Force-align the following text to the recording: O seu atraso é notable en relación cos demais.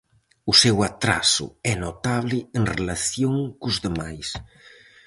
O 0.51 0.53
seu 0.61 0.77
atraso 0.89 1.47
é 1.71 1.73
notable 1.85 2.37
en 2.57 2.63
relación 2.75 3.35
cos 3.61 3.75
demais. 3.85 4.27